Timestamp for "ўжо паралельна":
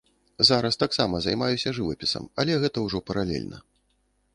2.87-3.57